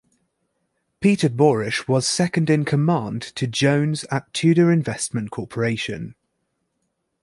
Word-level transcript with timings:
Peter 0.99 1.29
Borish 1.29 1.87
was 1.87 2.07
second-in-command 2.09 3.21
to 3.21 3.45
Jones 3.45 4.03
at 4.09 4.33
Tudor 4.33 4.71
Investment 4.71 5.29
Corporation. 5.29 6.15